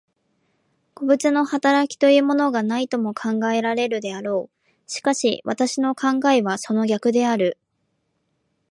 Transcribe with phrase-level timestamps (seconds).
[0.95, 4.69] 個物の働きというものがないとも考えられるであろう。
[4.89, 7.59] しかし私の考えはその逆である。